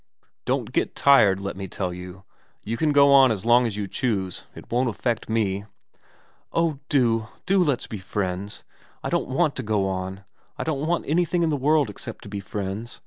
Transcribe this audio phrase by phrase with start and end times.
[0.25, 2.23] / don't get tired, let me tell you.
[2.63, 5.65] You can go on as long as you choose, it won't affect me.''
[6.51, 8.63] Oh do, do let's be friends.
[9.03, 10.23] I don't want to go on.
[10.57, 12.99] I don't want anything in the world except to be friends.